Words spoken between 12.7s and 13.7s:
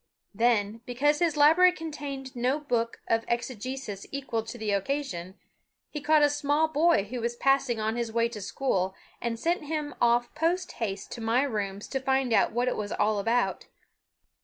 was all about.